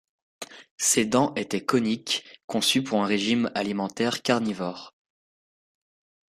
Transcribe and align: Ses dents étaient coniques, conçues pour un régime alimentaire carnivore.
Ses 0.79 1.05
dents 1.05 1.31
étaient 1.35 1.63
coniques, 1.63 2.23
conçues 2.47 2.81
pour 2.81 3.03
un 3.03 3.05
régime 3.05 3.51
alimentaire 3.53 4.23
carnivore. 4.23 4.95